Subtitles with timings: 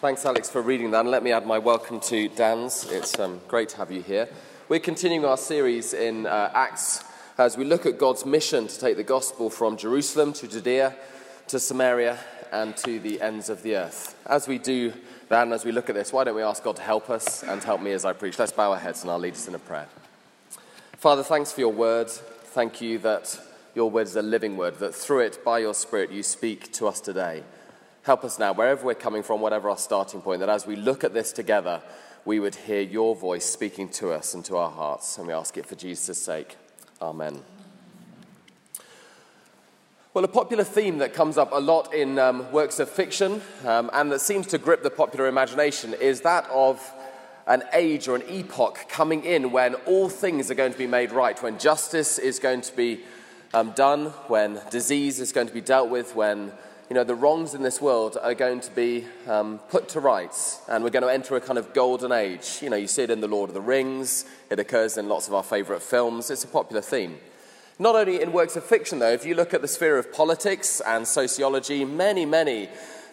[0.00, 1.00] Thanks, Alex, for reading that.
[1.00, 2.90] And let me add my welcome to Dan's.
[2.90, 4.30] It's um, great to have you here.
[4.70, 7.04] We're continuing our series in uh, Acts
[7.36, 10.96] as we look at God's mission to take the gospel from Jerusalem to Judea
[11.48, 12.18] to Samaria
[12.50, 14.18] and to the ends of the earth.
[14.24, 14.94] As we do
[15.28, 17.42] that, and as we look at this, why don't we ask God to help us
[17.42, 18.38] and help me as I preach?
[18.38, 19.86] Let's bow our heads and I'll lead us in a prayer.
[20.96, 22.08] Father, thanks for your word.
[22.08, 23.38] Thank you that
[23.74, 26.86] your word is a living word, that through it, by your Spirit, you speak to
[26.86, 27.42] us today.
[28.02, 31.04] Help us now, wherever we're coming from, whatever our starting point, that as we look
[31.04, 31.82] at this together,
[32.24, 35.18] we would hear your voice speaking to us and to our hearts.
[35.18, 36.56] And we ask it for Jesus' sake.
[37.02, 37.42] Amen.
[40.12, 43.90] Well, a popular theme that comes up a lot in um, works of fiction um,
[43.92, 46.82] and that seems to grip the popular imagination is that of
[47.46, 51.12] an age or an epoch coming in when all things are going to be made
[51.12, 53.02] right, when justice is going to be
[53.54, 56.52] um, done, when disease is going to be dealt with, when
[56.90, 60.60] you know, the wrongs in this world are going to be um, put to rights,
[60.68, 62.58] and we're going to enter a kind of golden age.
[62.60, 65.28] You know, you see it in The Lord of the Rings, it occurs in lots
[65.28, 67.16] of our favourite films, it's a popular theme.
[67.78, 70.82] Not only in works of fiction, though, if you look at the sphere of politics
[70.84, 72.68] and sociology, many, many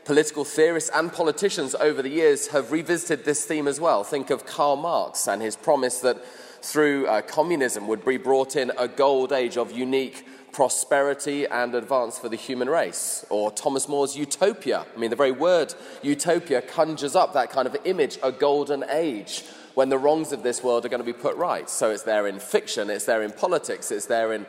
[0.06, 4.04] political theorists and politicians over the years have revisited this theme as well.
[4.04, 6.26] Think of Karl Marx and his promise that
[6.64, 10.26] through uh, communism would be brought in a gold age of unique
[10.58, 13.24] prosperity and advance for the human race.
[13.30, 14.88] Or Thomas More's utopia.
[14.96, 19.44] I mean, the very word utopia conjures up that kind of image, a golden age,
[19.76, 21.70] when the wrongs of this world are going to be put right.
[21.70, 24.48] So it's there in fiction, it's there in politics, it's there in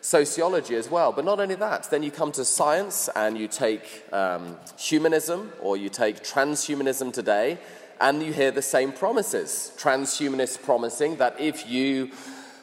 [0.00, 1.12] sociology as well.
[1.12, 5.76] But not only that, then you come to science and you take um, humanism or
[5.76, 7.58] you take transhumanism today,
[8.00, 9.72] and you hear the same promises.
[9.76, 12.12] Transhumanists promising that if you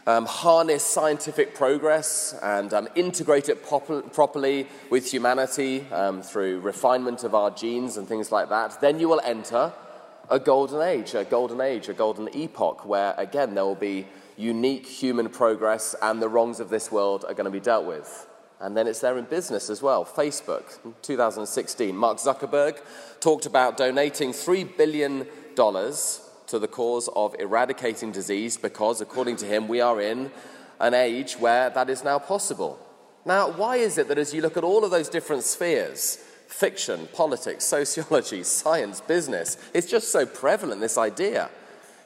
[0.08, 7.26] um, harness scientific progress and um, integrate it pop- properly with humanity um, through refinement
[7.26, 9.74] of our genes and things like that, then you will enter
[10.30, 14.86] a golden age, a golden age, a golden epoch where, again, there will be unique
[14.86, 18.28] human progress and the wrongs of this world are going to be dealt with.
[18.62, 20.06] And then it's there in business as well.
[20.06, 22.80] Facebook, 2016, Mark Zuckerberg
[23.20, 25.28] talked about donating $3 billion
[26.48, 30.32] to the cause of eradicating disease because, according to him, we are in
[30.80, 32.80] an age where that is now possible.
[33.26, 37.10] Now, why is it that as you look at all of those different spheres, fiction,
[37.14, 41.50] politics, sociology, science, business, it's just so prevalent, this idea?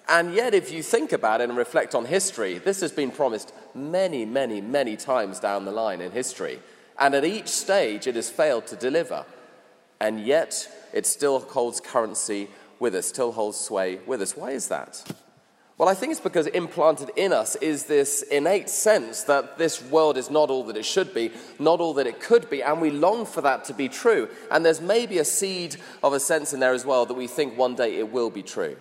[0.09, 3.53] And yet, if you think about it and reflect on history, this has been promised
[3.75, 6.59] many, many, many times down the line in history.
[6.97, 9.25] And at each stage, it has failed to deliver.
[9.99, 12.49] And yet, it still holds currency
[12.81, 14.35] with us, still holds sway with us.
[14.35, 15.03] Why is that?
[15.77, 20.15] Well, I think it's because implanted in us is this innate sense that this world
[20.15, 22.91] is not all that it should be, not all that it could be, and we
[22.91, 24.29] long for that to be true.
[24.51, 27.57] And there's maybe a seed of a sense in there as well that we think
[27.57, 28.77] one day it will be true.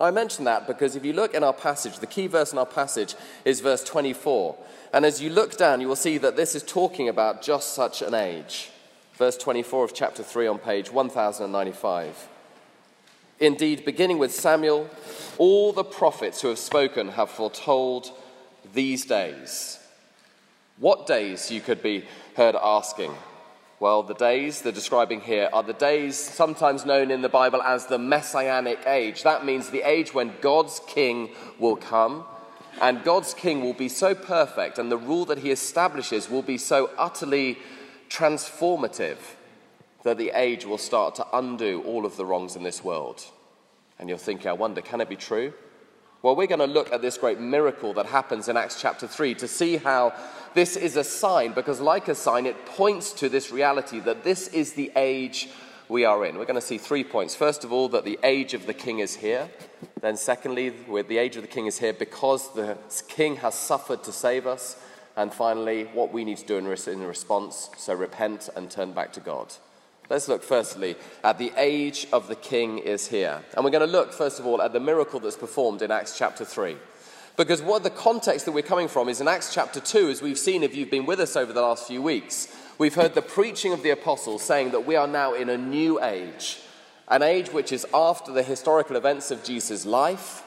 [0.00, 2.64] I mention that because if you look in our passage, the key verse in our
[2.64, 3.14] passage
[3.44, 4.56] is verse 24.
[4.94, 8.00] And as you look down, you will see that this is talking about just such
[8.00, 8.70] an age.
[9.18, 12.28] Verse 24 of chapter 3 on page 1095.
[13.42, 14.88] Indeed, beginning with Samuel,
[15.36, 18.12] all the prophets who have spoken have foretold
[18.72, 19.80] these days.
[20.78, 22.04] What days, you could be
[22.36, 23.12] heard asking?
[23.80, 27.86] Well, the days they're describing here are the days sometimes known in the Bible as
[27.86, 29.24] the Messianic age.
[29.24, 32.24] That means the age when God's king will come,
[32.80, 36.58] and God's king will be so perfect, and the rule that he establishes will be
[36.58, 37.58] so utterly
[38.08, 39.18] transformative
[40.02, 43.24] that the age will start to undo all of the wrongs in this world.
[43.98, 45.52] And you're thinking, I wonder, can it be true?
[46.22, 49.34] Well, we're going to look at this great miracle that happens in Acts chapter 3
[49.36, 50.12] to see how
[50.54, 54.48] this is a sign, because like a sign, it points to this reality that this
[54.48, 55.48] is the age
[55.88, 56.38] we are in.
[56.38, 57.34] We're going to see three points.
[57.34, 59.50] First of all, that the age of the king is here.
[60.00, 64.12] Then, secondly, the age of the king is here because the king has suffered to
[64.12, 64.76] save us.
[65.16, 67.70] And finally, what we need to do in response.
[67.76, 69.52] So, repent and turn back to God.
[70.10, 73.42] Let's look firstly at the age of the king is here.
[73.54, 76.18] And we're going to look, first of all, at the miracle that's performed in Acts
[76.18, 76.76] chapter 3.
[77.36, 80.38] Because what the context that we're coming from is in Acts chapter 2, as we've
[80.38, 83.72] seen if you've been with us over the last few weeks, we've heard the preaching
[83.72, 86.60] of the apostles saying that we are now in a new age,
[87.08, 90.44] an age which is after the historical events of Jesus' life,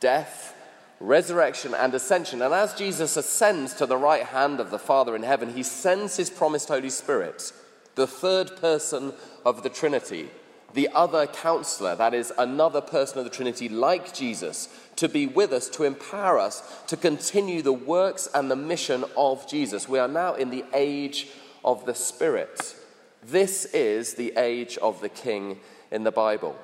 [0.00, 0.56] death,
[1.00, 2.40] resurrection, and ascension.
[2.40, 6.16] And as Jesus ascends to the right hand of the Father in heaven, he sends
[6.16, 7.52] his promised Holy Spirit
[7.94, 9.12] the third person
[9.44, 10.30] of the Trinity,
[10.74, 15.52] the other counselor, that is, another person of the Trinity like Jesus, to be with
[15.52, 19.88] us, to empower us to continue the works and the mission of Jesus.
[19.88, 21.28] We are now in the age
[21.64, 22.74] of the Spirit.
[23.22, 25.60] This is the age of the King
[25.90, 26.56] in the Bible.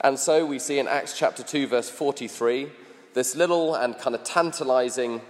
[0.00, 2.68] And so we see in Acts chapter 2, verse 43,
[3.14, 5.20] this little and kind of tantalizing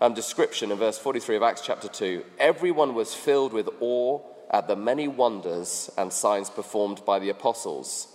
[0.00, 2.24] um, description in verse 43 of Acts chapter 2.
[2.38, 4.20] Everyone was filled with awe
[4.50, 8.08] at the many wonders and signs performed by the apostles.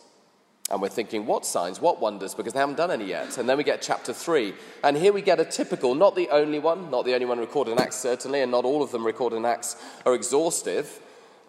[0.71, 3.39] And we're thinking, what signs, what wonders, because they haven't done any yet.
[3.39, 4.53] And then we get chapter 3.
[4.83, 7.71] And here we get a typical, not the only one, not the only one recorded
[7.71, 10.99] in Acts, certainly, and not all of them recorded in Acts are exhaustive,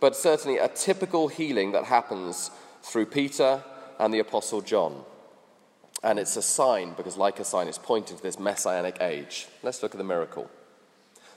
[0.01, 2.51] but certainly a typical healing that happens
[2.83, 3.63] through Peter
[3.99, 5.05] and the Apostle John.
[6.03, 9.49] And it's a sign, because like a sign, it's pointing to this messianic age.
[9.63, 10.51] Let's look at the miracle.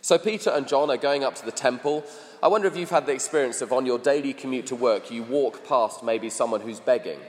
[0.04, 2.04] So, Peter and John are going up to the temple.
[2.44, 5.24] I wonder if you've had the experience of on your daily commute to work, you
[5.24, 7.22] walk past maybe someone who's begging,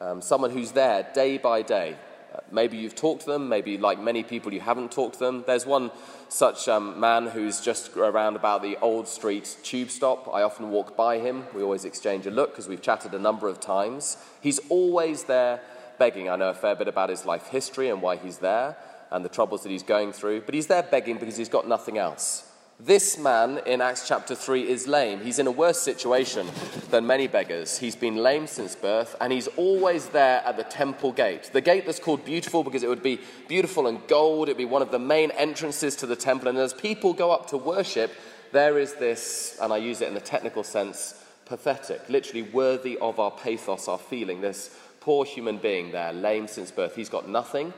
[0.00, 1.96] um, someone who's there day by day.
[2.32, 5.42] Uh, maybe you've talked to them, maybe, like many people, you haven't talked to them.
[5.44, 5.90] There's one
[6.28, 10.32] such um, man who's just around about the Old Street tube stop.
[10.32, 11.46] I often walk by him.
[11.52, 14.16] We always exchange a look because we've chatted a number of times.
[14.40, 15.62] He's always there
[15.98, 16.30] begging.
[16.30, 18.76] I know a fair bit about his life history and why he's there
[19.10, 21.98] and the troubles that he's going through, but he's there begging because he's got nothing
[21.98, 22.46] else.
[22.82, 25.20] This man in Acts chapter 3 is lame.
[25.20, 26.46] He's in a worse situation
[26.90, 27.76] than many beggars.
[27.76, 31.50] He's been lame since birth, and he's always there at the temple gate.
[31.52, 34.48] The gate that's called Beautiful because it would be beautiful and gold.
[34.48, 36.48] It'd be one of the main entrances to the temple.
[36.48, 38.12] And as people go up to worship,
[38.50, 43.20] there is this, and I use it in the technical sense, pathetic, literally worthy of
[43.20, 44.40] our pathos, our feeling.
[44.40, 46.96] This poor human being there, lame since birth.
[46.96, 47.74] He's got nothing.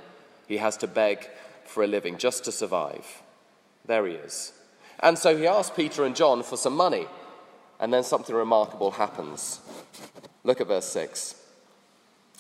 [0.46, 1.28] He has to beg
[1.64, 3.22] for a living just to survive.
[3.86, 4.52] There he is.
[5.00, 7.06] And so he asks Peter and John for some money.
[7.80, 9.60] And then something remarkable happens.
[10.44, 11.36] Look at verse 6.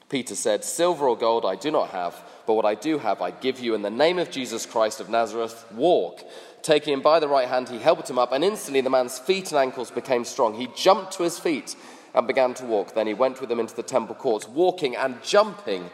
[0.08, 3.30] Peter said, Silver or gold I do not have, but what I do have I
[3.30, 5.64] give you in the name of Jesus Christ of Nazareth.
[5.72, 6.20] Walk.
[6.62, 9.50] Taking him by the right hand, he helped him up, and instantly the man's feet
[9.50, 10.54] and ankles became strong.
[10.54, 11.74] He jumped to his feet
[12.14, 12.94] and began to walk.
[12.94, 15.90] Then he went with them into the temple courts, walking and jumping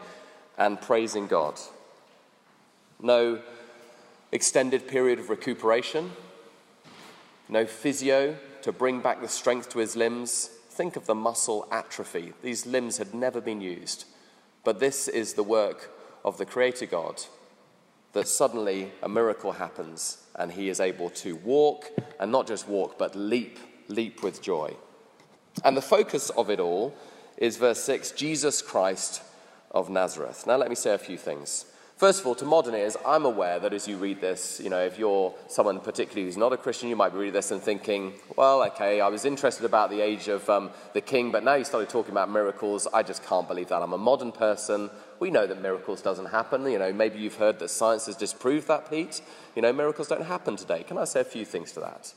[0.57, 1.59] and praising God
[3.01, 3.39] no
[4.31, 6.11] extended period of recuperation,
[7.47, 10.49] no physio to bring back the strength to his limbs.
[10.69, 12.33] Think of the muscle atrophy.
[12.41, 14.05] These limbs had never been used.
[14.63, 15.91] But this is the work
[16.23, 17.23] of the Creator God
[18.13, 22.97] that suddenly a miracle happens and he is able to walk, and not just walk,
[22.97, 24.73] but leap, leap with joy.
[25.63, 26.95] And the focus of it all
[27.37, 29.21] is verse 6 Jesus Christ
[29.71, 30.47] of Nazareth.
[30.47, 31.65] Now, let me say a few things.
[31.99, 34.79] First of all, to modern ears, I'm aware that as you read this, you know,
[34.79, 38.13] if you're someone particularly who's not a Christian, you might be reading this and thinking,
[38.37, 41.65] well, okay, I was interested about the age of um, the king, but now you
[41.65, 42.87] started talking about miracles.
[42.93, 43.81] I just can't believe that.
[43.81, 44.89] I'm a modern person.
[45.19, 46.65] We know that miracles doesn't happen.
[46.71, 49.19] You know, maybe you've heard that science has disproved that, Pete.
[49.57, 50.83] You know, miracles don't happen today.
[50.83, 52.13] Can I say a few things to that?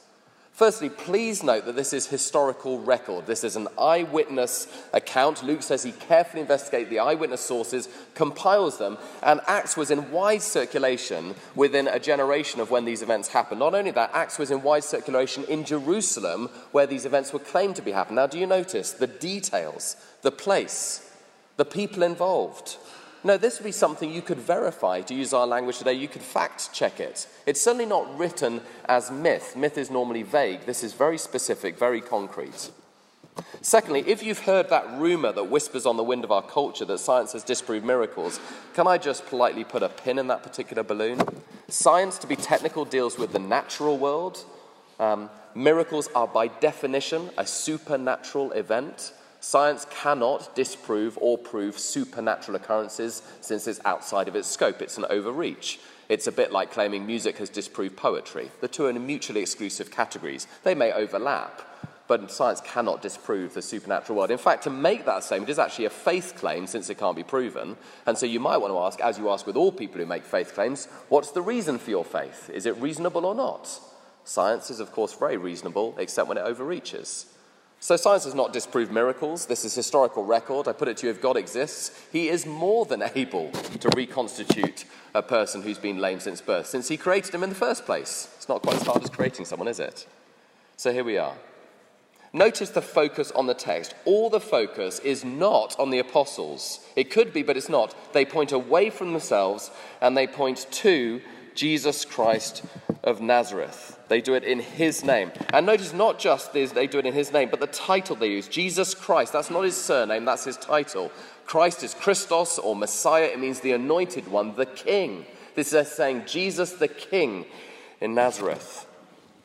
[0.53, 3.27] Firstly, please note that this is historical record.
[3.27, 5.43] This is an eyewitness account.
[5.43, 10.43] Luke says he carefully investigated the eyewitness sources, compiles them, and Acts was in wide
[10.43, 13.61] circulation within a generation of when these events happened.
[13.61, 17.77] Not only that, Acts was in wide circulation in Jerusalem where these events were claimed
[17.77, 18.17] to be happening.
[18.17, 21.11] Now, do you notice the details, the place,
[21.57, 22.77] the people involved?
[23.25, 26.23] No, this would be something you could verify, to use our language today, you could
[26.23, 27.29] fact check it.
[27.47, 29.55] It's certainly not written as myth.
[29.55, 30.67] Myth is normally vague.
[30.67, 32.71] This is very specific, very concrete.
[33.61, 36.99] Secondly, if you've heard that rumor that whispers on the wind of our culture that
[36.99, 38.41] science has disproved miracles,
[38.75, 41.23] can I just politely put a pin in that particular balloon?
[41.69, 44.45] Science, to be technical, deals with the natural world.
[44.99, 49.13] Um, miracles are, by definition, a supernatural event.
[49.43, 54.81] Science cannot disprove or prove supernatural occurrences since it's outside of its scope.
[54.81, 55.81] It's an overreach.
[56.09, 58.53] It's a bit like claiming music has disproved poetry.
[58.61, 60.47] The two are mutually exclusive categories.
[60.63, 61.61] They may overlap,
[62.07, 64.31] but science cannot disprove the supernatural world.
[64.31, 67.25] In fact, to make that statement is actually a faith claim since it can't be
[67.25, 67.77] proven.
[68.07, 70.25] And so you might want to ask, as you ask with all people who make
[70.25, 72.49] faith claims, what's the reason for your faith?
[72.49, 73.69] Is it reasonable or not?
[74.23, 77.27] Science is, of course, very reasonable, except when it overreaches.
[77.83, 79.47] So, science has not disproved miracles.
[79.47, 80.69] This is historical record.
[80.69, 84.85] I put it to you if God exists, He is more than able to reconstitute
[85.17, 88.33] a person who's been lame since birth, since He created him in the first place.
[88.37, 90.07] It's not quite as hard as creating someone, is it?
[90.77, 91.35] So, here we are.
[92.33, 93.97] Notice the focus on the text.
[94.05, 96.87] All the focus is not on the apostles.
[96.95, 97.97] It could be, but it's not.
[98.13, 101.21] They point away from themselves and they point to
[101.57, 102.65] Jesus Christ
[103.03, 103.99] of Nazareth.
[104.13, 105.33] They do it in his name.
[105.55, 108.29] And notice not just this, they do it in his name, but the title they
[108.29, 109.33] use Jesus Christ.
[109.33, 111.11] That's not his surname, that's his title.
[111.47, 115.25] Christ is Christos or Messiah, it means the anointed one, the king.
[115.55, 117.47] This is saying Jesus the king
[118.03, 118.87] in Nazareth.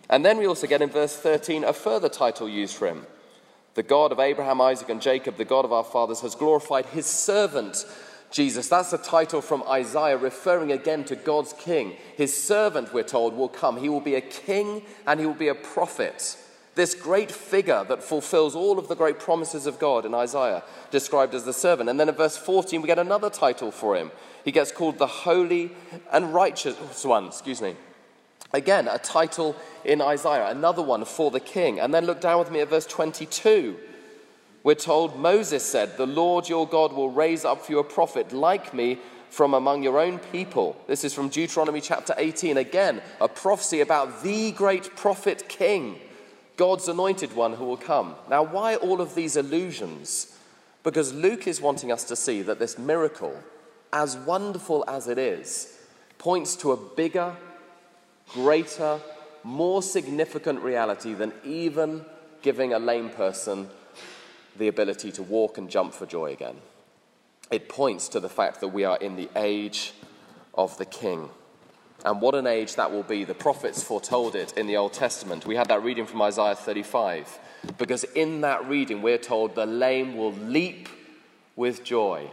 [0.09, 3.07] And then we also get in verse 13 a further title used for him
[3.75, 7.05] The God of Abraham, Isaac, and Jacob, the God of our fathers, has glorified his
[7.05, 7.85] servant
[8.31, 8.67] Jesus.
[8.67, 11.95] That's a title from Isaiah referring again to God's king.
[12.15, 13.77] His servant, we're told, will come.
[13.77, 16.37] He will be a king and he will be a prophet.
[16.75, 21.33] This great figure that fulfills all of the great promises of God in Isaiah, described
[21.33, 21.89] as the servant.
[21.89, 24.11] And then in verse 14, we get another title for him.
[24.45, 25.71] He gets called the Holy
[26.11, 27.75] and Righteous One, excuse me.
[28.53, 31.79] Again, a title in Isaiah, another one for the king.
[31.79, 33.75] And then look down with me at verse 22.
[34.63, 38.33] We're told Moses said, The Lord your God will raise up for you a prophet
[38.33, 38.99] like me
[39.29, 40.75] from among your own people.
[40.87, 42.57] This is from Deuteronomy chapter 18.
[42.57, 45.99] Again, a prophecy about the great prophet king,
[46.55, 48.15] God's anointed one who will come.
[48.29, 50.37] Now, why all of these allusions?
[50.83, 53.35] Because Luke is wanting us to see that this miracle,
[53.91, 55.77] as wonderful as it is,
[56.17, 57.35] points to a bigger
[58.33, 58.99] greater,
[59.43, 62.03] more significant reality than even
[62.41, 63.67] giving a lame person
[64.57, 66.57] the ability to walk and jump for joy again.
[67.51, 69.93] It points to the fact that we are in the age
[70.53, 71.29] of the King.
[72.05, 73.23] And what an age that will be.
[73.23, 75.45] The prophets foretold it in the Old Testament.
[75.45, 77.39] We had that reading from Isaiah 35,
[77.77, 80.89] because in that reading we're told the lame will leap
[81.55, 82.29] with joy.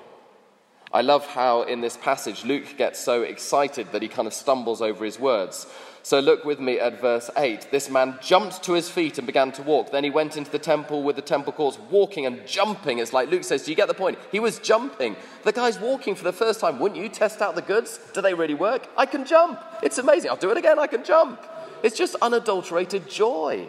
[0.94, 4.80] I love how in this passage Luke gets so excited that he kind of stumbles
[4.80, 5.66] over his words.
[6.04, 7.68] So look with me at verse 8.
[7.72, 9.90] This man jumped to his feet and began to walk.
[9.90, 13.00] Then he went into the temple with the temple courts, walking and jumping.
[13.00, 14.18] It's like Luke says, Do you get the point?
[14.30, 15.16] He was jumping.
[15.42, 16.78] The guy's walking for the first time.
[16.78, 17.98] Wouldn't you test out the goods?
[18.12, 18.86] Do they really work?
[18.96, 19.60] I can jump.
[19.82, 20.30] It's amazing.
[20.30, 20.78] I'll do it again.
[20.78, 21.42] I can jump.
[21.82, 23.66] It's just unadulterated joy.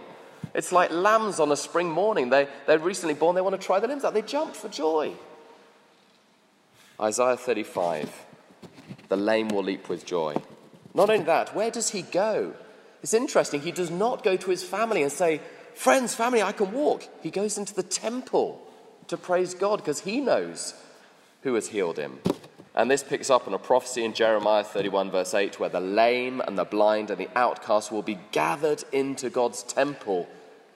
[0.53, 2.29] It's like lambs on a spring morning.
[2.29, 4.13] They, they're recently born, they want to try their limbs out.
[4.13, 5.15] They jump for joy.
[6.99, 8.25] Isaiah 35
[9.07, 10.35] the lame will leap with joy.
[10.93, 12.53] Not only that, where does he go?
[13.03, 15.41] It's interesting, he does not go to his family and say,
[15.75, 17.07] Friends, family, I can walk.
[17.21, 18.61] He goes into the temple
[19.07, 20.73] to praise God because he knows
[21.41, 22.19] who has healed him.
[22.73, 26.41] And this picks up on a prophecy in Jeremiah 31, verse 8, where the lame
[26.41, 30.27] and the blind and the outcast will be gathered into God's temple.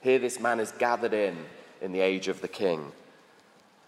[0.02, 1.46] Here, this man is gathered in
[1.82, 2.92] in the age of the king.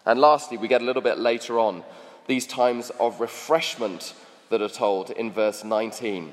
[0.05, 1.83] And lastly, we get a little bit later on
[2.27, 4.13] these times of refreshment
[4.49, 6.31] that are told in verse 19.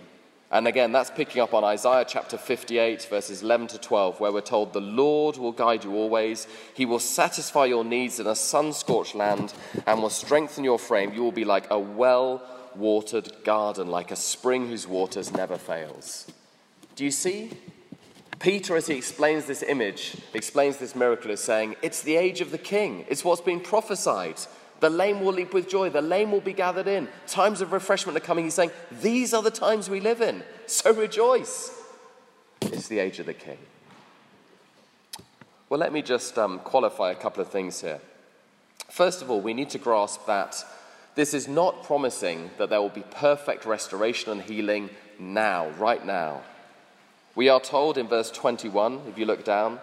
[0.51, 4.41] And again, that's picking up on Isaiah chapter 58, verses 11 to 12, where we're
[4.41, 6.47] told, The Lord will guide you always.
[6.73, 9.53] He will satisfy your needs in a sun scorched land
[9.87, 11.13] and will strengthen your frame.
[11.13, 12.43] You will be like a well
[12.75, 16.31] watered garden, like a spring whose waters never fails.
[16.97, 17.51] Do you see?
[18.39, 22.53] Peter, as he explains this image, explains this miracle, is saying, It's the age of
[22.53, 23.05] the king.
[23.09, 24.39] It's what's been prophesied.
[24.81, 25.91] The lame will leap with joy.
[25.91, 27.09] The lame will be gathered in.
[27.27, 28.45] Times of refreshment are coming.
[28.45, 28.71] He's saying,
[29.03, 30.43] These are the times we live in.
[30.67, 31.73] So rejoice.
[32.63, 33.59] It's the age of the king.
[35.69, 38.01] Well, let me just um, qualify a couple of things here.
[38.89, 40.65] First of all, we need to grasp that
[41.15, 46.43] this is not promising that there will be perfect restoration and healing now, right now.
[47.35, 49.81] We are told in verse 21, if you look down,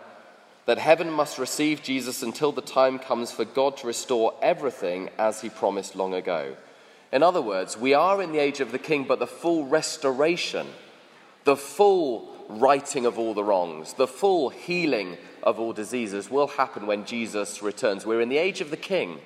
[0.65, 5.41] that heaven must receive Jesus until the time comes for God to restore everything as
[5.41, 6.55] he promised long ago.
[7.11, 10.67] In other words, we are in the age of the king, but the full restoration,
[11.43, 16.87] the full righting of all the wrongs, the full healing of all diseases will happen
[16.87, 18.05] when Jesus returns.
[18.05, 19.19] We're in the age of the king,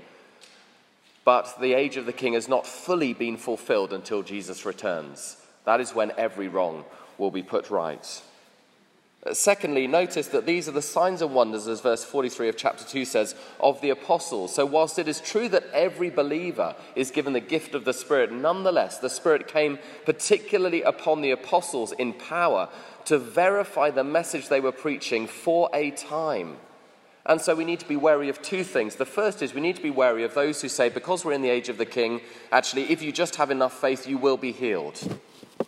[1.23, 5.37] but the age of the king has not fully been fulfilled until Jesus returns.
[5.65, 6.83] That is when every wrong
[7.17, 8.21] will be put right.
[9.25, 12.85] Uh, secondly, notice that these are the signs and wonders, as verse 43 of chapter
[12.85, 14.55] 2 says, of the apostles.
[14.55, 18.31] So, whilst it is true that every believer is given the gift of the Spirit,
[18.31, 22.69] nonetheless, the Spirit came particularly upon the apostles in power
[23.05, 26.57] to verify the message they were preaching for a time.
[27.29, 28.95] And so we need to be wary of two things.
[28.95, 31.43] The first is we need to be wary of those who say, because we're in
[31.43, 32.21] the age of the king,
[32.51, 35.19] actually, if you just have enough faith, you will be healed.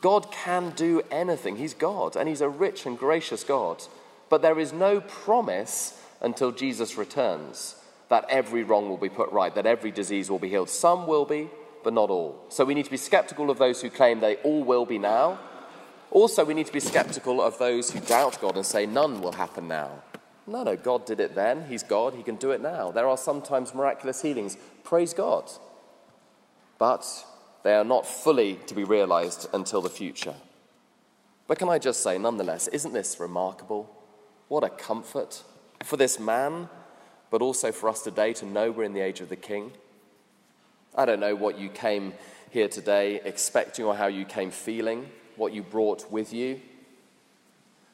[0.02, 1.58] God can do anything.
[1.58, 3.84] He's God, and He's a rich and gracious God.
[4.28, 7.76] But there is no promise until Jesus returns
[8.10, 10.70] that every wrong will be put right, that every disease will be healed.
[10.70, 11.48] Some will be,
[11.84, 12.44] but not all.
[12.50, 15.40] So we need to be skeptical of those who claim they all will be now.
[16.10, 19.34] Also, we need to be skeptical of those who doubt God and say none will
[19.34, 20.02] happen now.
[20.48, 21.66] No, no, God did it then.
[21.68, 22.14] He's God.
[22.14, 22.92] He can do it now.
[22.92, 24.58] There are sometimes miraculous healings.
[24.84, 25.50] Praise God.
[26.78, 27.06] But
[27.64, 30.34] they are not fully to be realized until the future.
[31.48, 33.90] But can I just say, nonetheless, isn't this remarkable?
[34.48, 35.44] What a comfort
[35.84, 36.70] for this man,
[37.30, 39.72] but also for us today to know we're in the age of the king.
[40.96, 42.14] I don't know what you came
[42.50, 46.60] here today expecting or how you came feeling, what you brought with you.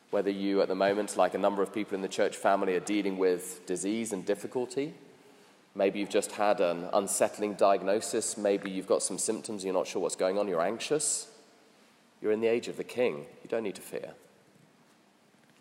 [0.10, 2.82] Whether you, at the moment, like a number of people in the church family, are
[2.82, 4.94] dealing with disease and difficulty.
[5.76, 8.38] Maybe you've just had an unsettling diagnosis.
[8.38, 11.28] Maybe you've got some symptoms, you're not sure what's going on, you're anxious.
[12.22, 13.26] You're in the age of the king.
[13.44, 14.14] You don't need to fear.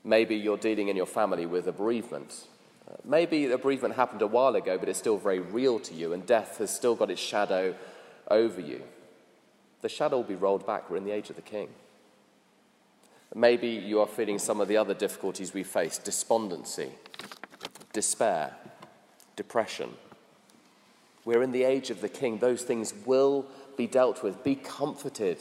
[0.04, 2.46] Maybe you're dealing in your family with a bereavement.
[3.04, 6.24] Maybe the bereavement happened a while ago, but it's still very real to you, and
[6.24, 7.74] death has still got its shadow
[8.30, 8.82] over you.
[9.82, 10.88] The shadow will be rolled back.
[10.88, 11.68] We're in the age of the king.
[13.35, 16.90] Maybe you are feeling some of the other difficulties we face despondency,
[17.92, 18.54] despair,
[19.35, 19.90] depression.
[21.25, 22.38] We're in the age of the king.
[22.38, 24.42] Those things will be dealt with.
[24.45, 25.38] Be comforted,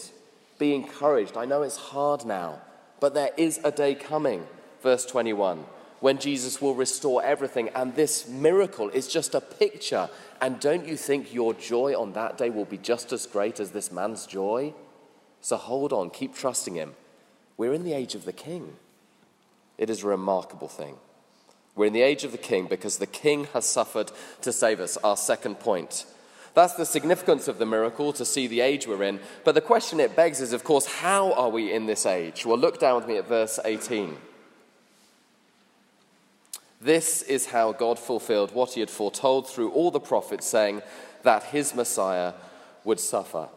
[0.57, 1.37] be encouraged.
[1.37, 2.61] I know it's hard now,
[2.99, 4.45] but there is a day coming.
[4.81, 5.65] Verse 21
[6.05, 7.69] when Jesus will restore everything.
[7.69, 10.07] And this miracle is just a picture.
[10.39, 13.71] And don't you think your joy on that day will be just as great as
[13.71, 14.75] this man's joy?
[15.41, 16.93] So hold on, keep trusting him.
[17.57, 18.73] We're in the age of the king.
[19.77, 20.95] It is a remarkable thing.
[21.75, 24.97] We're in the age of the king because the king has suffered to save us.
[24.97, 26.05] Our second point.
[26.53, 29.19] That's the significance of the miracle to see the age we're in.
[29.43, 32.45] But the question it begs is, of course, how are we in this age?
[32.45, 34.15] Well, look down with me at verse 18.
[36.79, 40.81] This is how God fulfilled what he had foretold through all the prophets, saying
[41.23, 42.33] that his Messiah
[42.85, 43.49] would suffer.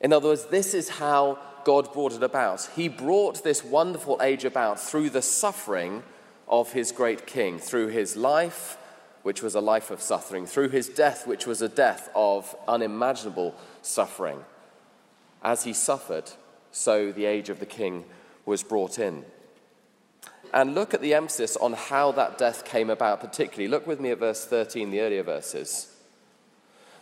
[0.00, 2.68] In other words, this is how God brought it about.
[2.76, 6.02] He brought this wonderful age about through the suffering
[6.46, 8.76] of his great king, through his life,
[9.22, 13.54] which was a life of suffering, through his death, which was a death of unimaginable
[13.80, 14.44] suffering.
[15.42, 16.30] As he suffered,
[16.70, 18.04] so the age of the king
[18.44, 19.24] was brought in.
[20.52, 23.68] And look at the emphasis on how that death came about, particularly.
[23.68, 25.93] Look with me at verse 13, the earlier verses.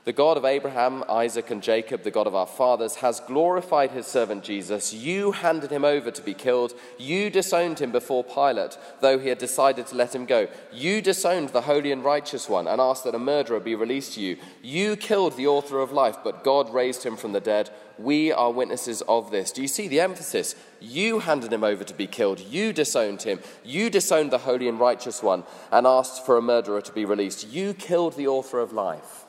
[0.05, 4.05] The God of Abraham, Isaac, and Jacob, the God of our fathers, has glorified his
[4.05, 4.93] servant Jesus.
[4.93, 6.75] You handed him over to be killed.
[6.99, 10.49] You disowned him before Pilate, though he had decided to let him go.
[10.73, 14.21] You disowned the holy and righteous one and asked that a murderer be released to
[14.21, 14.39] you.
[14.61, 17.71] You killed the author of life, but God raised him from the dead.
[17.97, 19.53] We are witnesses of this.
[19.53, 20.57] Do you see the emphasis?
[20.81, 22.41] You handed him over to be killed.
[22.41, 23.39] You disowned him.
[23.63, 27.47] You disowned the holy and righteous one and asked for a murderer to be released.
[27.47, 29.22] You killed the author of life.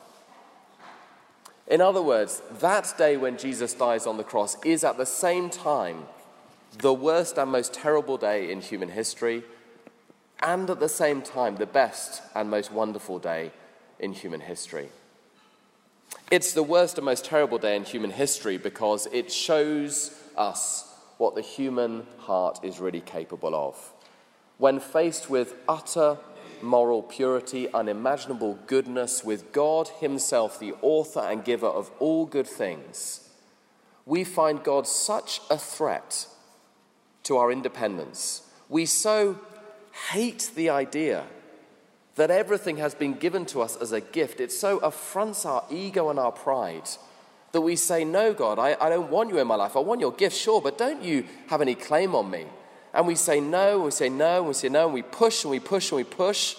[1.66, 5.48] In other words, that day when Jesus dies on the cross is at the same
[5.48, 6.04] time
[6.78, 9.44] the worst and most terrible day in human history,
[10.42, 13.52] and at the same time the best and most wonderful day
[13.98, 14.88] in human history.
[16.30, 21.34] It's the worst and most terrible day in human history because it shows us what
[21.34, 23.92] the human heart is really capable of.
[24.58, 26.18] When faced with utter
[26.64, 33.28] moral purity, unimaginable goodness with God Himself, the author and giver of all good things,
[34.06, 36.26] we find God such a threat
[37.24, 38.42] to our independence.
[38.68, 39.38] We so
[40.10, 41.24] hate the idea
[42.16, 44.40] that everything has been given to us as a gift.
[44.40, 46.88] It so affronts our ego and our pride
[47.52, 49.76] that we say, No, God, I, I don't want you in my life.
[49.76, 52.46] I want your gift, sure, but don't you have any claim on me.
[52.94, 55.42] And we say no, and we say no, and we say no, and we push
[55.42, 56.54] and we push and we push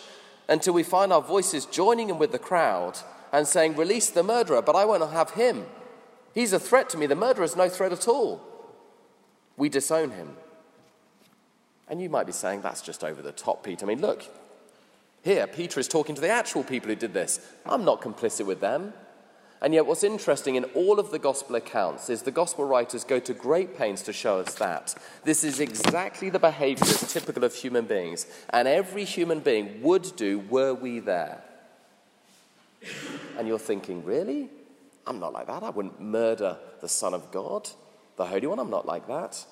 [0.50, 3.00] until we find our voices joining in with the crowd
[3.32, 5.66] and saying, Release the murderer, but I won't have him.
[6.34, 7.06] He's a threat to me.
[7.06, 8.42] The murderer is no threat at all.
[9.56, 10.36] We disown him.
[11.88, 13.86] And you might be saying, That's just over the top, Peter.
[13.86, 14.26] I mean, look,
[15.24, 17.40] here, Peter is talking to the actual people who did this.
[17.66, 18.94] I'm not complicit with them.
[19.62, 23.20] And yet, what's interesting in all of the gospel accounts is the gospel writers go
[23.20, 24.94] to great pains to show us that.
[25.24, 30.16] This is exactly the behavior that's typical of human beings, and every human being would
[30.16, 31.42] do were we there.
[33.38, 34.50] And you're thinking, really?
[35.08, 35.64] I'm not like that.
[35.64, 37.70] I wouldn't murder the Son of God,
[38.18, 38.60] the Holy One.
[38.60, 39.46] I'm not like that.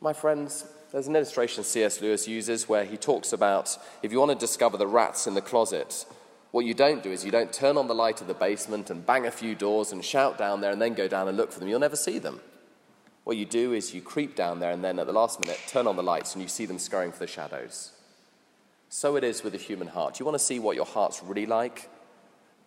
[0.00, 2.00] My friends, there's an illustration C.S.
[2.00, 5.40] Lewis uses where he talks about if you want to discover the rats in the
[5.40, 6.04] closet,
[6.54, 9.04] what you don't do is you don't turn on the light of the basement and
[9.04, 11.58] bang a few doors and shout down there and then go down and look for
[11.58, 11.68] them.
[11.68, 12.40] You'll never see them.
[13.24, 15.88] What you do is you creep down there and then at the last minute turn
[15.88, 17.90] on the lights and you see them scurrying for the shadows.
[18.88, 20.20] So it is with the human heart.
[20.20, 21.90] You want to see what your heart's really like?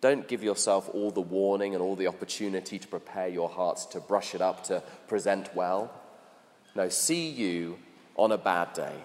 [0.02, 4.00] Don't give yourself all the warning and all the opportunity to prepare your hearts to
[4.00, 5.90] brush it up, to present well.
[6.74, 7.78] No, see you
[8.16, 8.96] on a bad day.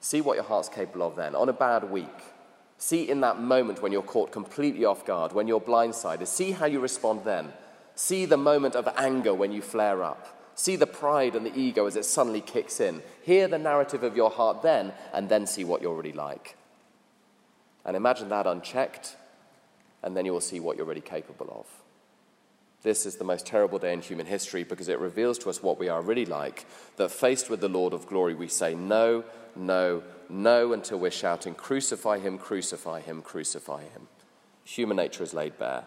[0.00, 1.34] See what your heart's capable of then.
[1.34, 2.33] On a bad week,
[2.78, 6.26] See in that moment when you're caught completely off guard, when you're blindsided.
[6.26, 7.52] See how you respond then.
[7.94, 10.52] See the moment of anger when you flare up.
[10.56, 13.02] See the pride and the ego as it suddenly kicks in.
[13.22, 16.56] Hear the narrative of your heart then, and then see what you're really like.
[17.84, 19.16] And imagine that unchecked,
[20.02, 21.83] and then you will see what you're really capable of.
[22.84, 25.78] This is the most terrible day in human history because it reveals to us what
[25.78, 26.66] we are really like.
[26.96, 29.24] That faced with the Lord of glory, we say no,
[29.56, 34.06] no, no until we're shouting, Crucify him, crucify him, crucify him.
[34.64, 35.84] Human nature is laid bare.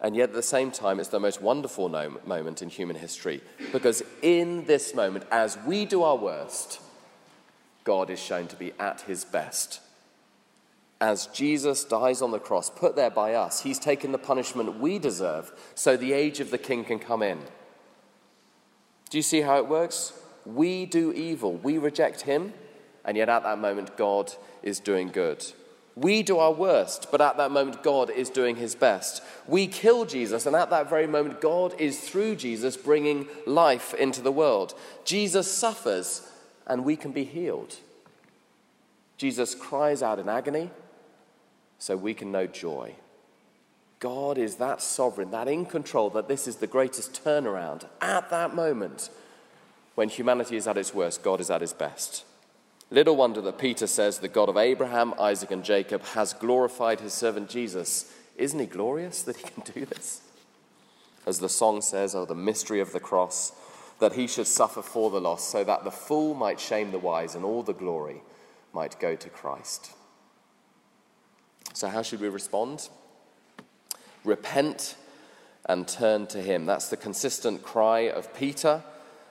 [0.00, 4.02] And yet, at the same time, it's the most wonderful moment in human history because
[4.22, 6.80] in this moment, as we do our worst,
[7.84, 9.80] God is shown to be at his best
[11.00, 14.98] as Jesus dies on the cross, put there by us, he's taken the punishment we
[14.98, 17.38] deserve so the age of the king can come in.
[19.08, 20.12] Do you see how it works?
[20.44, 22.52] We do evil, we reject him,
[23.04, 24.32] and yet at that moment, God
[24.62, 25.44] is doing good.
[25.96, 29.22] We do our worst, but at that moment, God is doing his best.
[29.46, 34.20] We kill Jesus, and at that very moment, God is through Jesus bringing life into
[34.20, 34.74] the world.
[35.04, 36.30] Jesus suffers,
[36.66, 37.76] and we can be healed.
[39.16, 40.70] Jesus cries out in agony,
[41.80, 42.94] so we can know joy.
[43.98, 47.86] God is that sovereign, that in control, that this is the greatest turnaround.
[48.00, 49.10] At that moment,
[49.94, 52.24] when humanity is at its worst, God is at his best.
[52.90, 57.12] Little wonder that Peter says the God of Abraham, Isaac, and Jacob has glorified his
[57.12, 58.12] servant Jesus.
[58.36, 60.22] Isn't he glorious that he can do this?
[61.26, 63.52] As the song says, oh, the mystery of the cross,
[64.00, 67.34] that he should suffer for the lost, so that the fool might shame the wise
[67.34, 68.22] and all the glory
[68.72, 69.92] might go to Christ.
[71.72, 72.88] So, how should we respond?
[74.24, 74.96] Repent
[75.66, 76.66] and turn to Him.
[76.66, 78.82] That's the consistent cry of Peter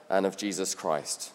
[0.08, 1.32] and of Jesus Christ.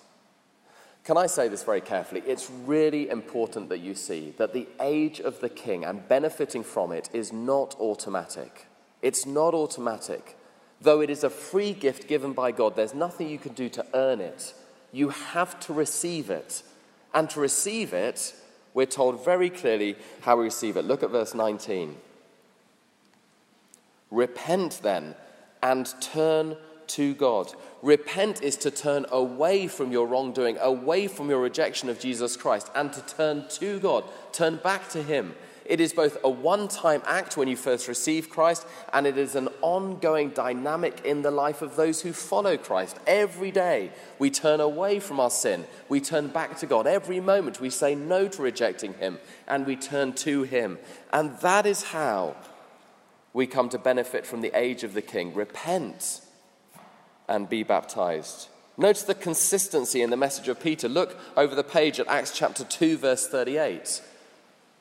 [1.06, 2.24] Can I say this very carefully?
[2.26, 6.92] It's really important that you see that the age of the king and benefiting from
[6.92, 8.66] it is not automatic.
[9.04, 10.36] It's not automatic.
[10.82, 13.86] Though it is a free gift given by God, there's nothing you can do to
[13.94, 14.56] earn it.
[14.92, 16.64] You have to receive it.
[17.14, 18.34] And to receive it,
[18.76, 20.86] we're told very clearly how we receive it.
[20.86, 21.96] Look at verse 19.
[24.12, 25.16] Repent then
[25.64, 26.58] and turn
[26.88, 27.52] to God.
[27.82, 32.70] Repent is to turn away from your wrongdoing, away from your rejection of Jesus Christ,
[32.76, 35.36] and to turn to God, turn back to Him.
[35.66, 39.36] It is both a one time act when you first receive Christ, and it is
[39.36, 42.98] an ongoing dynamic in the life of those who follow Christ.
[43.08, 46.86] Every day we turn away from our sin, we turn back to God.
[46.86, 50.78] Every moment we say no to rejecting Him, and we turn to Him.
[51.12, 52.36] And that is how
[53.34, 55.34] we come to benefit from the age of the King.
[55.34, 56.22] Repent
[57.28, 58.50] and be baptized.
[58.78, 60.88] Notice the consistency in the message of Peter.
[60.88, 64.02] Look over the page at Acts chapter 2, verse 38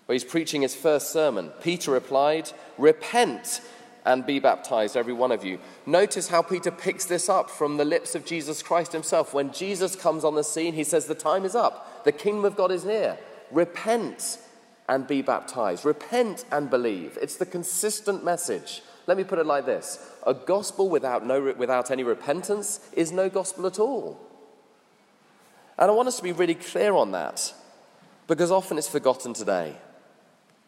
[0.07, 1.51] where he's preaching his first sermon.
[1.63, 3.61] Peter replied, Repent
[4.05, 5.59] and be baptized, every one of you.
[5.87, 9.33] Notice how Peter picks this up from the lips of Jesus Christ himself.
[9.33, 12.57] When Jesus comes on the scene, he says, The time is up, the kingdom of
[12.57, 13.17] God is near.
[13.51, 14.39] Repent
[14.89, 15.85] and be baptized.
[15.85, 17.19] Repent and believe.
[17.21, 18.83] It's the consistent message.
[19.07, 23.29] Let me put it like this a gospel without, no, without any repentance is no
[23.29, 24.21] gospel at all.
[25.79, 27.53] And I want us to be really clear on that
[28.27, 29.77] because often it's forgotten today.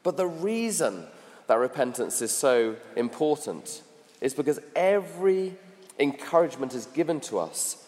[0.06, 1.04] But the reason
[1.48, 3.82] that repentance is so important
[4.20, 5.56] is because every
[5.98, 7.84] encouragement is given to us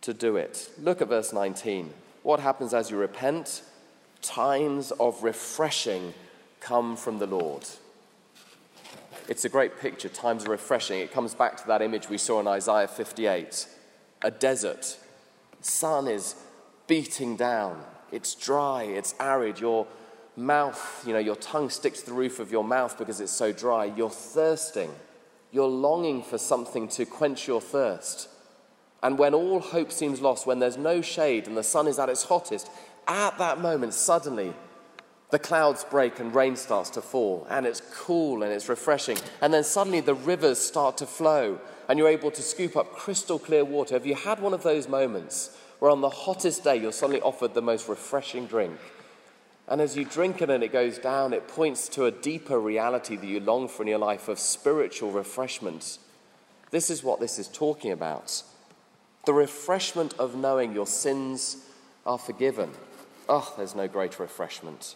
[0.00, 0.70] to do it.
[0.80, 1.92] Look at verse 19.
[2.22, 3.60] What happens as you repent?
[4.22, 6.14] Times of refreshing
[6.60, 7.68] come from the Lord.
[9.28, 11.00] It's a great picture, times of refreshing.
[11.00, 13.66] It comes back to that image we saw in Isaiah 58
[14.22, 14.96] a desert.
[15.60, 16.34] Sun is
[16.86, 17.84] beating down.
[18.10, 19.60] It's dry, it's arid.
[19.60, 19.86] You're
[20.36, 23.52] mouth, you know, your tongue sticks to the roof of your mouth because it's so
[23.52, 23.84] dry.
[23.84, 24.90] You're thirsting.
[25.50, 28.28] You're longing for something to quench your thirst.
[29.02, 32.08] And when all hope seems lost, when there's no shade and the sun is at
[32.08, 32.70] its hottest,
[33.06, 34.54] at that moment, suddenly,
[35.30, 39.16] the clouds break and rain starts to fall, and it's cool and it's refreshing.
[39.40, 43.38] And then suddenly the rivers start to flow, and you're able to scoop up crystal
[43.38, 43.94] clear water.
[43.94, 47.54] Have you had one of those moments where on the hottest day you're suddenly offered
[47.54, 48.78] the most refreshing drink?
[49.72, 53.16] And as you drink it and it goes down, it points to a deeper reality
[53.16, 55.96] that you long for in your life of spiritual refreshment.
[56.70, 58.42] This is what this is talking about
[59.24, 61.56] the refreshment of knowing your sins
[62.04, 62.72] are forgiven.
[63.30, 64.94] Oh, there's no greater refreshment.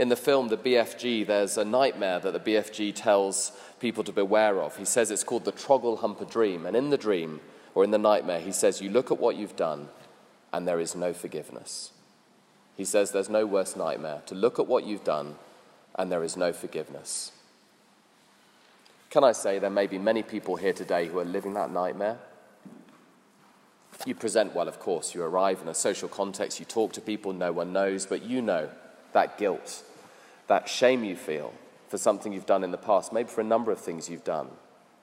[0.00, 4.60] In the film The BFG, there's a nightmare that the BFG tells people to beware
[4.60, 4.76] of.
[4.78, 6.66] He says it's called the Troggle dream.
[6.66, 7.38] And in the dream,
[7.76, 9.90] or in the nightmare, he says, You look at what you've done,
[10.52, 11.92] and there is no forgiveness.
[12.76, 15.36] He says there's no worse nightmare to look at what you've done
[15.94, 17.32] and there is no forgiveness.
[19.10, 22.18] Can I say there may be many people here today who are living that nightmare?
[24.04, 25.14] You present well, of course.
[25.14, 28.42] You arrive in a social context, you talk to people no one knows, but you
[28.42, 28.68] know
[29.12, 29.84] that guilt,
[30.48, 31.54] that shame you feel
[31.88, 34.48] for something you've done in the past, maybe for a number of things you've done.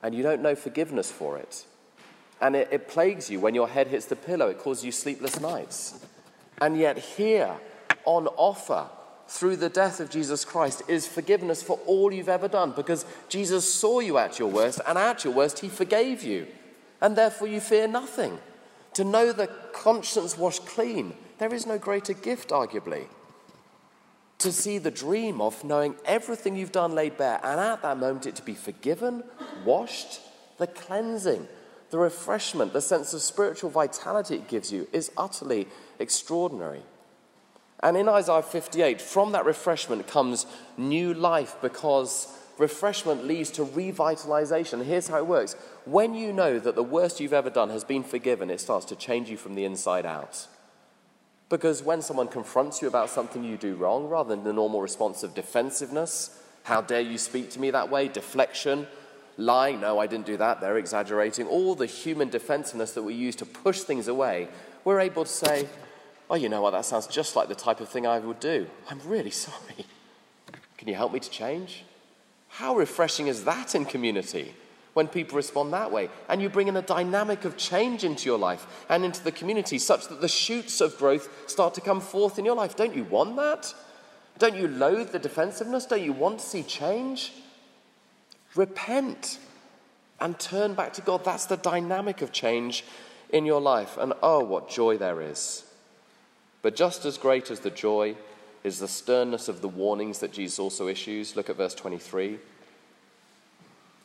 [0.03, 1.65] and you don't know forgiveness for it.
[2.41, 5.39] And it, it plagues you when your head hits the pillow, it causes you sleepless
[5.39, 6.03] nights.
[6.62, 7.58] And yet, here
[8.06, 8.88] on offer,
[9.28, 13.74] through the death of Jesus Christ, is forgiveness for all you've ever done because Jesus
[13.74, 16.47] saw you at your worst, and at your worst, He forgave you.
[17.02, 18.38] And therefore, you fear nothing.
[18.93, 23.06] To know the conscience washed clean, there is no greater gift, arguably.
[24.39, 28.28] To see the dream of knowing everything you've done laid bare, and at that moment
[28.28, 29.24] it to be forgiven,
[29.65, 30.19] washed,
[30.58, 31.47] the cleansing,
[31.91, 35.67] the refreshment, the sense of spiritual vitality it gives you is utterly
[35.99, 36.82] extraordinary.
[37.84, 40.45] And in Isaiah 58, from that refreshment comes
[40.77, 42.27] new life because
[42.58, 44.84] refreshment leads to revitalization.
[44.86, 48.04] Here's how it works when you know that the worst you've ever done has been
[48.04, 50.47] forgiven, it starts to change you from the inside out.
[51.49, 55.23] Because when someone confronts you about something you do wrong, rather than the normal response
[55.23, 58.88] of defensiveness, how dare you speak to me that way, deflection,
[59.38, 63.36] lying, no, I didn't do that, they're exaggerating, all the human defensiveness that we use
[63.38, 64.48] to push things away,
[64.84, 65.67] we're able to say,
[66.30, 68.67] oh, you know what, that sounds just like the type of thing I would do.
[68.89, 69.86] I'm really sorry.
[70.78, 71.84] Can you help me to change?
[72.48, 74.54] How refreshing is that in community
[74.94, 76.10] when people respond that way?
[76.28, 79.78] And you bring in a dynamic of change into your life and into the community
[79.78, 82.76] such that the shoots of growth start to come forth in your life.
[82.76, 83.74] Don't you want that?
[84.39, 85.86] Don't you loathe the defensiveness?
[85.86, 87.32] Don't you want to see change?
[88.56, 89.40] Repent
[90.20, 91.24] and turn back to God.
[91.24, 92.84] That's the dynamic of change
[93.30, 93.98] in your life.
[93.98, 95.64] And oh, what joy there is.
[96.62, 98.16] But just as great as the joy
[98.64, 101.36] is the sternness of the warnings that Jesus also issues.
[101.36, 102.38] Look at verse 23.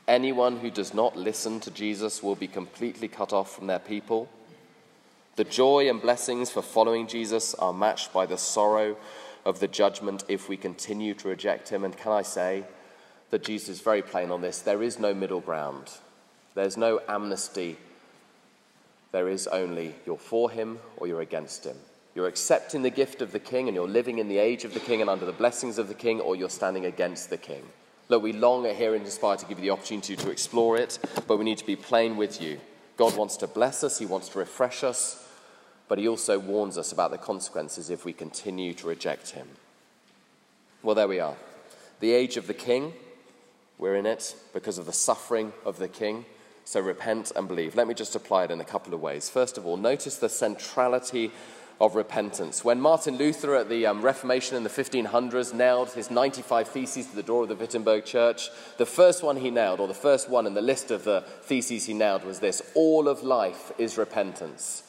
[0.09, 4.29] Anyone who does not listen to Jesus will be completely cut off from their people.
[5.35, 8.97] The joy and blessings for following Jesus are matched by the sorrow
[9.45, 11.85] of the judgment if we continue to reject him.
[11.85, 12.65] And can I say
[13.31, 14.61] that Jesus is very plain on this?
[14.61, 15.91] There is no middle ground,
[16.55, 17.77] there's no amnesty.
[19.13, 21.77] There is only you're for him or you're against him.
[22.15, 24.81] You're accepting the gift of the king and you're living in the age of the
[24.81, 27.63] king and under the blessings of the king, or you're standing against the king.
[28.09, 31.39] Look, we long here and Inspire to give you the opportunity to explore it, but
[31.39, 32.59] we need to be plain with you.
[32.97, 35.29] God wants to bless us, He wants to refresh us,
[35.89, 39.49] but He also warns us about the consequences if we continue to reject Him.
[40.83, 41.37] Well, there we are.
[42.01, 42.95] The age of the king,
[43.79, 46.25] we're in it because of the suffering of the king.
[46.65, 47.77] So repent and believe.
[47.77, 49.31] Let me just apply it in a couple of ways.
[49.31, 51.31] First of all, notice the centrality
[51.81, 52.65] of repentance.
[52.65, 57.17] When Martin Luther at the um, Reformation in the 1500s nailed his 95 theses to
[57.17, 60.47] the door of the Wittenberg church, the first one he nailed, or the first one
[60.47, 64.86] in the list of the theses he nailed, was this All of life is repentance.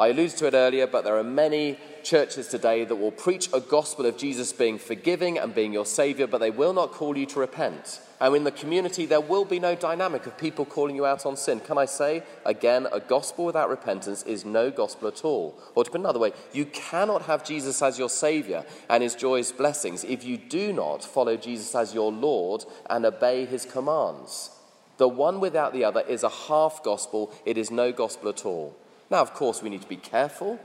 [0.00, 3.60] I alluded to it earlier, but there are many churches today that will preach a
[3.60, 7.26] gospel of Jesus being forgiving and being your Savior, but they will not call you
[7.26, 8.00] to repent.
[8.18, 11.36] And in the community, there will be no dynamic of people calling you out on
[11.36, 11.60] sin.
[11.60, 15.58] Can I say, again, a gospel without repentance is no gospel at all?
[15.74, 19.52] Or to put another way, you cannot have Jesus as your Savior and His joyous
[19.52, 24.50] blessings if you do not follow Jesus as your Lord and obey His commands.
[24.96, 28.79] The one without the other is a half gospel, it is no gospel at all.
[29.10, 30.60] Now, of course, we need to be careful,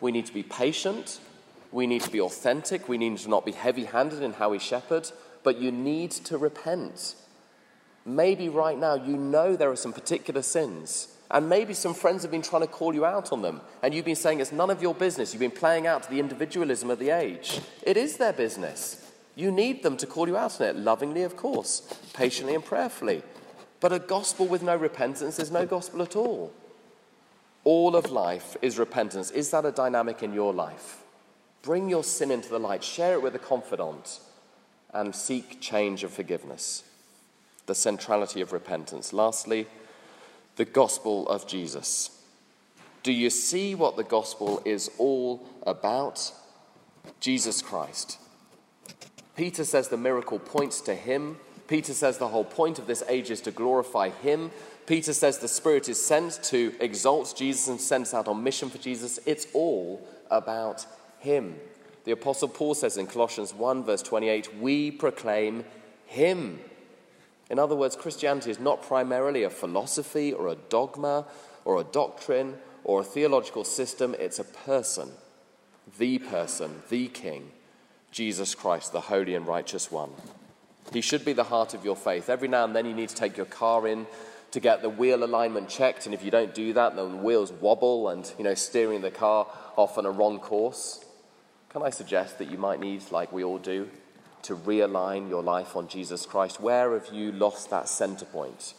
[0.00, 1.20] we need to be patient,
[1.70, 4.58] we need to be authentic, we need to not be heavy handed in how we
[4.58, 5.10] shepherd,
[5.42, 7.16] but you need to repent.
[8.06, 12.30] Maybe right now you know there are some particular sins, and maybe some friends have
[12.30, 14.80] been trying to call you out on them, and you've been saying it's none of
[14.80, 15.34] your business.
[15.34, 17.60] You've been playing out the individualism of the age.
[17.82, 19.12] It is their business.
[19.34, 21.82] You need them to call you out on it, lovingly, of course,
[22.14, 23.22] patiently and prayerfully.
[23.80, 26.54] But a gospel with no repentance is no gospel at all.
[27.64, 29.30] All of life is repentance.
[29.30, 31.02] Is that a dynamic in your life?
[31.62, 34.18] Bring your sin into the light, share it with a confidant,
[34.92, 36.82] and seek change and forgiveness.
[37.66, 39.12] The centrality of repentance.
[39.12, 39.68] Lastly,
[40.56, 42.10] the gospel of Jesus.
[43.04, 46.32] Do you see what the gospel is all about?
[47.20, 48.18] Jesus Christ.
[49.36, 51.38] Peter says the miracle points to him.
[51.68, 54.50] Peter says the whole point of this age is to glorify him
[54.86, 58.78] Peter says the Spirit is sent to exalt Jesus and sent out on mission for
[58.78, 59.20] Jesus.
[59.26, 60.86] It's all about
[61.20, 61.56] Him.
[62.04, 65.64] The Apostle Paul says in Colossians 1, verse 28, we proclaim
[66.06, 66.58] Him.
[67.48, 71.26] In other words, Christianity is not primarily a philosophy or a dogma
[71.64, 75.08] or a doctrine or a theological system, it's a person,
[75.98, 77.52] the person, the King,
[78.10, 80.10] Jesus Christ, the Holy and Righteous One.
[80.92, 82.28] He should be the heart of your faith.
[82.28, 84.06] Every now and then you need to take your car in
[84.52, 87.50] to get the wheel alignment checked, and if you don't do that, then the wheels
[87.50, 91.04] wobble and, you know, steering the car off on a wrong course.
[91.70, 93.88] Can I suggest that you might need, like we all do,
[94.42, 96.60] to realign your life on Jesus Christ?
[96.60, 98.74] Where have you lost that center point?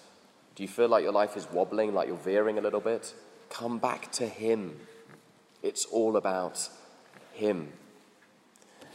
[0.56, 3.12] Do you feel like your life is wobbling, like you're veering a little bit?
[3.50, 4.80] Come back to Him.
[5.64, 6.70] It's all about
[7.34, 7.74] Him.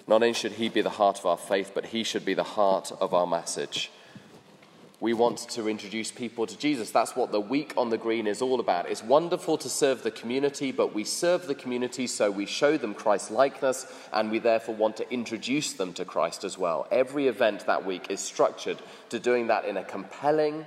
[0.07, 2.45] Not only should He be the heart of our faith, but He should be the
[2.45, 3.91] heart of our message.
[5.01, 6.91] We want to introduce people to Jesus.
[6.91, 8.91] That's what the week on the green is all about.
[8.91, 12.95] It's wonderful to serve the community, but we serve the community so we show them
[12.95, 16.89] Christ likeness, and we therefore want to introduce them to Christ as well.
[16.91, 18.79] Every event that week is structured
[19.11, 20.67] to doing that in a compelling,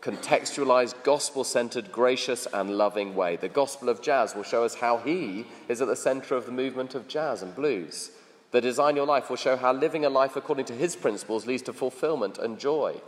[0.00, 3.36] contextualized, gospel centered, gracious, and loving way.
[3.36, 6.52] The Gospel of Jazz will show us how He is at the center of the
[6.52, 8.10] movement of jazz and blues.
[8.52, 11.64] The Design Your Life will show how living a life according to His principles leads
[11.64, 13.02] to fulfillment and joy.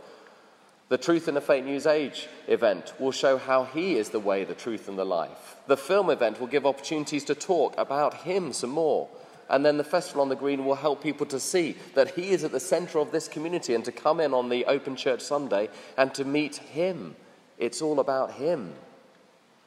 [0.89, 4.43] The Truth in a Fake News Age event will show how He is the way,
[4.43, 5.55] the truth, and the life.
[5.67, 9.07] The film event will give opportunities to talk about Him some more.
[9.51, 12.43] And then the Festival on the Green will help people to see that He is
[12.43, 15.69] at the center of this community and to come in on the Open Church Sunday
[15.95, 17.15] and to meet Him.
[17.59, 18.73] It's all about Him.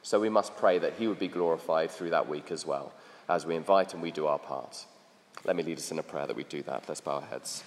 [0.01, 2.91] So we must pray that He would be glorified through that week as well,
[3.29, 4.85] as we invite and we do our part.
[5.45, 6.83] Let me lead us in a prayer that we do that.
[6.89, 7.63] Let's bow our heads.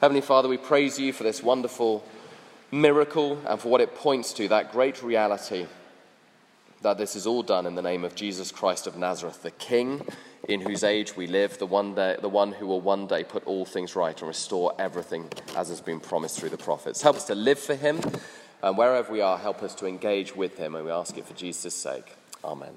[0.00, 2.04] Heavenly Father, we praise you for this wonderful
[2.70, 5.66] miracle and for what it points to, that great reality
[6.82, 10.06] that this is all done in the name of Jesus Christ of Nazareth, the King
[10.48, 13.44] in whose age we live, the one, day, the one who will one day put
[13.46, 17.02] all things right and restore everything as has been promised through the prophets.
[17.02, 18.00] Help us to live for him,
[18.62, 21.34] and wherever we are, help us to engage with him, and we ask it for
[21.34, 22.14] Jesus' sake.
[22.44, 22.74] Amen.